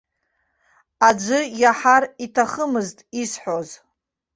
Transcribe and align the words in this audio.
Аӡәы 1.07 1.39
иаҳар 1.61 2.03
иҭахымызт 2.25 2.97
исҳәоз. 3.21 3.69